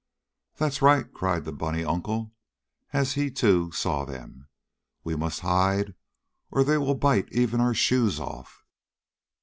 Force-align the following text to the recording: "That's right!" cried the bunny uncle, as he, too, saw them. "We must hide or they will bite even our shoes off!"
"That's 0.57 0.81
right!" 0.81 1.13
cried 1.13 1.45
the 1.45 1.51
bunny 1.51 1.85
uncle, 1.85 2.33
as 2.91 3.13
he, 3.13 3.29
too, 3.29 3.71
saw 3.71 4.03
them. 4.03 4.47
"We 5.03 5.15
must 5.15 5.41
hide 5.41 5.93
or 6.49 6.63
they 6.63 6.79
will 6.79 6.95
bite 6.95 7.29
even 7.31 7.61
our 7.61 7.75
shoes 7.75 8.19
off!" 8.19 8.65